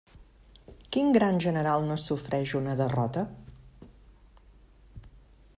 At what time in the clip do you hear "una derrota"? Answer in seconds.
2.63-3.27